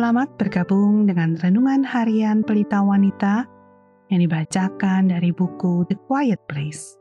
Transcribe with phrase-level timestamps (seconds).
[0.00, 3.44] Selamat bergabung dengan Renungan Harian Pelita Wanita
[4.08, 6.96] yang dibacakan dari buku The Quiet Place.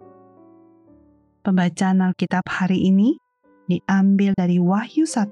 [1.47, 3.15] Pembacaan Alkitab hari ini
[3.71, 5.31] diambil dari Wahyu 1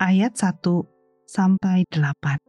[0.00, 0.56] ayat 1
[1.28, 2.40] sampai 8.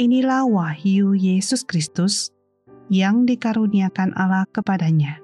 [0.00, 2.32] Inilah wahyu Yesus Kristus
[2.88, 5.20] yang dikaruniakan Allah kepadanya,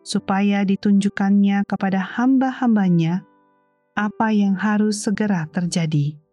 [0.00, 3.28] supaya ditunjukkannya kepada hamba-hambanya
[3.92, 6.23] apa yang harus segera terjadi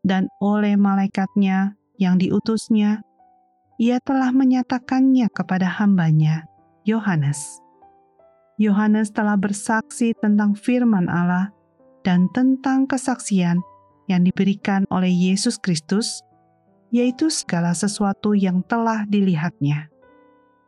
[0.00, 3.04] dan oleh malaikatnya yang diutusnya,
[3.76, 6.48] ia telah menyatakannya kepada hambanya,
[6.84, 7.60] Yohanes.
[8.60, 11.52] Yohanes telah bersaksi tentang firman Allah
[12.04, 13.64] dan tentang kesaksian
[14.08, 16.20] yang diberikan oleh Yesus Kristus,
[16.92, 19.88] yaitu segala sesuatu yang telah dilihatnya.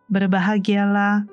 [0.08, 1.28] Berbahagialah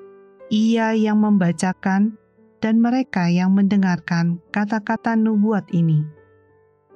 [0.52, 2.16] ia yang membacakan
[2.60, 6.19] dan mereka yang mendengarkan kata-kata nubuat ini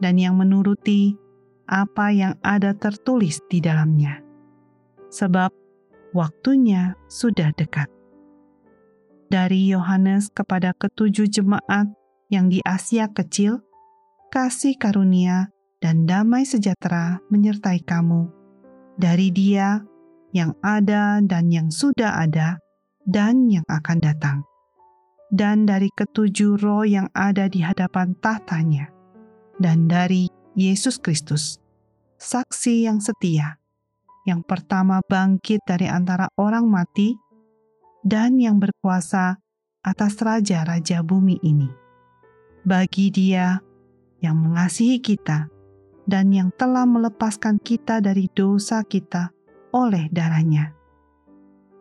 [0.03, 1.15] dan yang menuruti
[1.69, 4.21] apa yang ada tertulis di dalamnya.
[5.09, 5.51] Sebab
[6.13, 7.89] waktunya sudah dekat.
[9.31, 11.91] Dari Yohanes kepada ketujuh jemaat
[12.31, 13.59] yang di Asia Kecil,
[14.31, 15.51] kasih karunia
[15.83, 18.31] dan damai sejahtera menyertai kamu.
[18.95, 19.83] Dari dia
[20.31, 22.63] yang ada dan yang sudah ada
[23.07, 24.39] dan yang akan datang.
[25.35, 28.94] Dan dari ketujuh roh yang ada di hadapan tahtanya
[29.59, 31.59] dan dari Yesus Kristus,
[32.19, 33.59] saksi yang setia,
[34.25, 37.15] yang pertama bangkit dari antara orang mati
[38.07, 39.39] dan yang berkuasa
[39.85, 41.69] atas raja-raja bumi ini.
[42.65, 43.61] Bagi Dia
[44.25, 45.53] yang mengasihi kita
[46.09, 49.33] dan yang telah melepaskan kita dari dosa kita
[49.75, 50.73] oleh darahnya,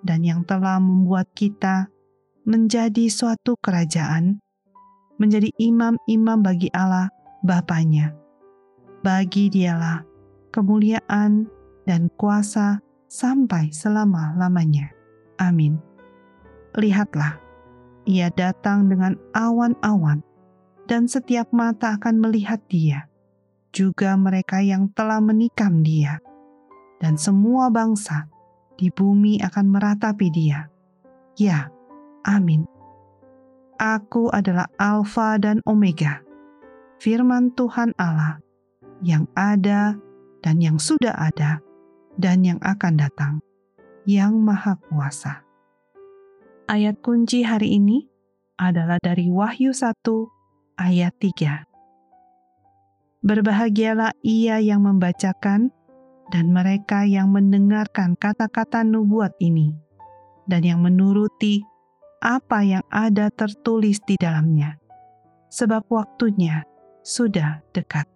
[0.03, 1.87] dan yang telah membuat kita
[2.43, 4.43] menjadi suatu kerajaan,
[5.15, 7.07] menjadi imam-imam bagi Allah
[7.43, 8.15] Bapaknya.
[9.03, 9.99] Bagi dialah
[10.55, 11.43] kemuliaan
[11.83, 12.79] dan kuasa
[13.11, 14.95] sampai selama-lamanya.
[15.43, 15.75] Amin.
[16.79, 17.35] Lihatlah,
[18.07, 20.23] ia datang dengan awan-awan,
[20.87, 23.11] dan setiap mata akan melihat dia,
[23.75, 26.23] juga mereka yang telah menikam dia,
[27.03, 28.31] dan semua bangsa
[28.79, 30.71] di bumi akan meratapi dia.
[31.35, 31.67] Ya,
[32.23, 32.63] amin.
[33.77, 36.22] Aku adalah Alfa dan Omega,
[37.03, 38.39] firman Tuhan Allah
[39.03, 39.99] yang ada
[40.39, 41.59] dan yang sudah ada
[42.15, 43.43] dan yang akan datang,
[44.07, 45.43] yang Maha Kuasa.
[46.71, 48.07] Ayat kunci hari ini
[48.55, 49.91] adalah dari Wahyu 1
[50.79, 51.67] ayat 3.
[53.19, 55.75] Berbahagialah ia yang membacakan
[56.31, 59.75] dan mereka yang mendengarkan kata-kata nubuat ini
[60.47, 61.67] dan yang menuruti
[62.23, 64.79] apa yang ada tertulis di dalamnya.
[65.51, 66.63] Sebab waktunya
[67.03, 68.07] sudah dekat.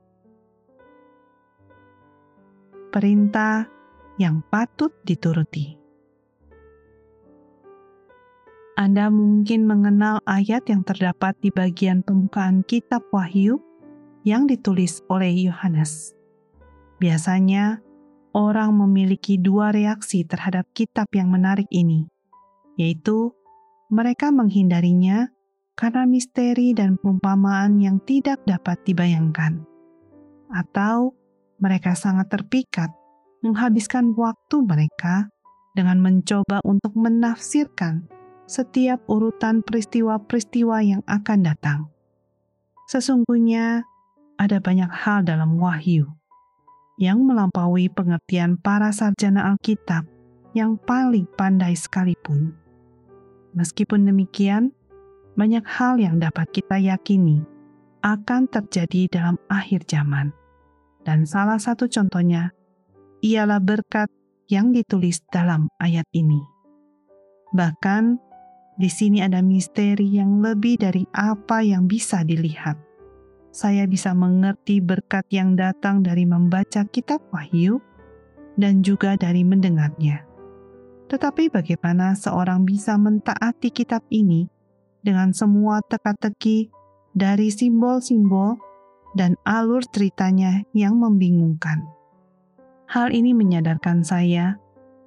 [2.87, 3.67] Perintah
[4.15, 5.75] yang patut dituruti.
[8.79, 13.59] Anda mungkin mengenal ayat yang terdapat di bagian pembukaan Kitab Wahyu
[14.23, 16.15] yang ditulis oleh Yohanes.
[16.97, 17.83] Biasanya,
[18.37, 22.05] orang memiliki dua reaksi terhadap kitab yang menarik ini,
[22.77, 23.33] yaitu
[23.89, 25.33] mereka menghindarinya
[25.77, 29.61] karena misteri dan perumpamaan yang tidak dapat dibayangkan,
[30.49, 31.13] atau
[31.61, 32.89] mereka sangat terpikat
[33.45, 35.29] menghabiskan waktu mereka
[35.77, 38.09] dengan mencoba untuk menafsirkan
[38.49, 41.79] setiap urutan peristiwa-peristiwa yang akan datang.
[42.89, 43.85] Sesungguhnya,
[44.41, 46.09] ada banyak hal dalam Wahyu
[46.97, 50.07] yang melampaui pengertian para sarjana Alkitab
[50.57, 52.57] yang paling pandai sekalipun.
[53.53, 54.73] Meskipun demikian,
[55.37, 57.45] banyak hal yang dapat kita yakini
[58.01, 60.33] akan terjadi dalam akhir zaman.
[61.05, 62.51] Dan salah satu contohnya
[63.21, 64.09] ialah berkat
[64.49, 66.41] yang ditulis dalam ayat ini.
[67.53, 68.19] Bahkan
[68.81, 72.75] di sini ada misteri yang lebih dari apa yang bisa dilihat.
[73.53, 77.79] Saya bisa mengerti berkat yang datang dari membaca kitab Wahyu
[78.59, 80.27] dan juga dari mendengarnya.
[81.07, 84.56] Tetapi bagaimana seorang bisa mentaati kitab ini
[85.07, 86.67] dengan semua teka-teki
[87.15, 88.59] dari simbol-simbol
[89.15, 91.87] dan alur ceritanya yang membingungkan.
[92.91, 94.59] Hal ini menyadarkan saya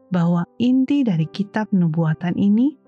[0.09, 2.81] bahwa inti dari kitab nubuatan ini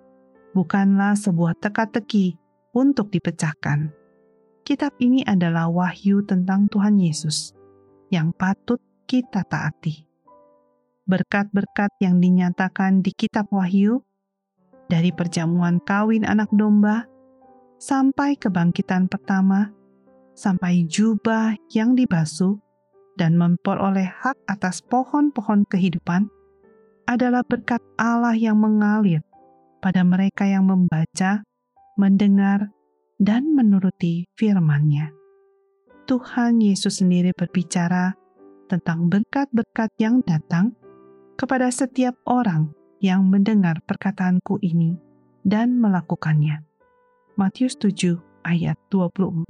[0.57, 2.41] bukanlah sebuah teka-teki
[2.73, 3.93] untuk dipecahkan.
[4.65, 7.53] Kitab ini adalah wahyu tentang Tuhan Yesus
[8.09, 10.09] yang patut kita taati.
[11.05, 14.07] Berkat-berkat yang dinyatakan di kitab Wahyu
[14.91, 17.07] dari perjamuan kawin anak domba
[17.83, 19.75] sampai kebangkitan pertama,
[20.39, 22.55] sampai jubah yang dibasuh,
[23.19, 26.33] dan memperoleh hak atas pohon-pohon kehidupan
[27.05, 29.21] adalah berkat Allah yang mengalir
[29.83, 31.43] pada mereka yang membaca,
[31.99, 32.71] mendengar,
[33.19, 35.11] dan menuruti firman-Nya.
[36.07, 38.15] Tuhan Yesus sendiri berbicara
[38.71, 40.75] tentang berkat-berkat yang datang
[41.37, 42.71] kepada setiap orang
[43.03, 44.95] yang mendengar perkataanku ini
[45.43, 46.63] dan melakukannya.
[47.35, 49.43] Matius 7 ayat 24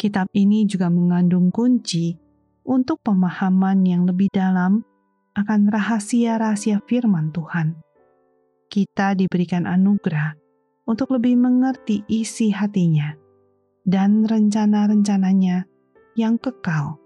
[0.00, 2.16] Kitab ini juga mengandung kunci
[2.64, 4.80] untuk pemahaman yang lebih dalam
[5.36, 7.76] akan rahasia-rahasia firman Tuhan.
[8.72, 10.32] Kita diberikan anugerah
[10.88, 13.12] untuk lebih mengerti isi hatinya
[13.84, 15.68] dan rencana-rencananya
[16.16, 16.96] yang kekal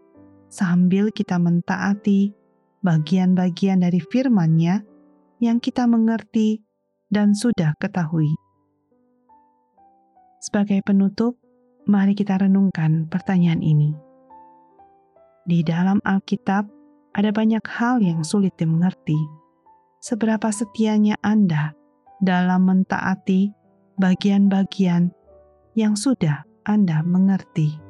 [0.46, 2.35] sambil kita mentaati
[2.86, 4.86] bagian-bagian dari firman-Nya
[5.42, 6.62] yang kita mengerti
[7.10, 8.30] dan sudah ketahui.
[10.38, 11.34] Sebagai penutup,
[11.90, 13.90] mari kita renungkan pertanyaan ini.
[15.42, 16.70] Di dalam Alkitab
[17.18, 19.18] ada banyak hal yang sulit dimengerti.
[19.98, 21.74] Seberapa setianya Anda
[22.22, 23.50] dalam mentaati
[23.98, 25.10] bagian-bagian
[25.74, 27.85] yang sudah Anda mengerti.